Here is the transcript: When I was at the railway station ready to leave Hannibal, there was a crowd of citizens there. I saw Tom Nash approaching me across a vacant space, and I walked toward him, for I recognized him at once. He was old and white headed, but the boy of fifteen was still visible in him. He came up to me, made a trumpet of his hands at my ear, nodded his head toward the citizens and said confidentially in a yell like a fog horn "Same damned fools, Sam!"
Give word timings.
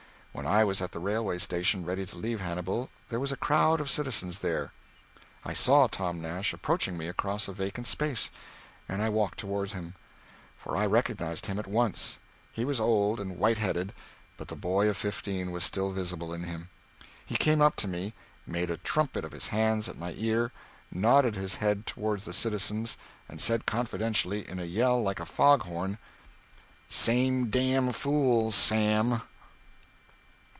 When 0.33 0.47
I 0.47 0.63
was 0.63 0.81
at 0.81 0.93
the 0.93 0.99
railway 0.99 1.39
station 1.39 1.83
ready 1.85 2.05
to 2.05 2.17
leave 2.17 2.39
Hannibal, 2.39 2.89
there 3.09 3.19
was 3.19 3.33
a 3.33 3.37
crowd 3.37 3.81
of 3.81 3.91
citizens 3.91 4.39
there. 4.39 4.71
I 5.43 5.51
saw 5.51 5.87
Tom 5.87 6.21
Nash 6.21 6.53
approaching 6.53 6.97
me 6.97 7.09
across 7.09 7.49
a 7.49 7.53
vacant 7.53 7.85
space, 7.85 8.31
and 8.87 9.01
I 9.01 9.09
walked 9.09 9.39
toward 9.39 9.73
him, 9.73 9.93
for 10.57 10.77
I 10.77 10.85
recognized 10.85 11.47
him 11.47 11.59
at 11.59 11.67
once. 11.67 12.17
He 12.53 12.63
was 12.63 12.79
old 12.79 13.19
and 13.19 13.37
white 13.37 13.57
headed, 13.57 13.93
but 14.37 14.47
the 14.47 14.55
boy 14.55 14.87
of 14.87 14.95
fifteen 14.95 15.51
was 15.51 15.65
still 15.65 15.91
visible 15.91 16.33
in 16.33 16.43
him. 16.45 16.69
He 17.25 17.35
came 17.35 17.61
up 17.61 17.75
to 17.75 17.87
me, 17.89 18.13
made 18.47 18.69
a 18.69 18.77
trumpet 18.77 19.25
of 19.25 19.33
his 19.33 19.47
hands 19.47 19.89
at 19.89 19.97
my 19.97 20.13
ear, 20.17 20.53
nodded 20.89 21.35
his 21.35 21.55
head 21.55 21.85
toward 21.85 22.21
the 22.21 22.33
citizens 22.33 22.95
and 23.27 23.41
said 23.41 23.65
confidentially 23.65 24.47
in 24.47 24.59
a 24.59 24.65
yell 24.65 25.03
like 25.03 25.19
a 25.19 25.25
fog 25.25 25.63
horn 25.63 25.97
"Same 26.87 27.47
damned 27.49 27.97
fools, 27.97 28.55
Sam!" 28.55 29.23